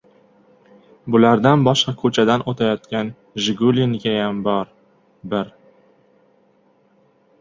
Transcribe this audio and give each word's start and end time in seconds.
Bulardan 1.15 1.65
boshqa 1.67 1.93
ko‘chadan 1.99 2.43
o‘tayotgan 2.53 3.11
«Jiguli»nikiyam 3.49 4.41
bor— 4.49 4.75
bir! 5.35 5.53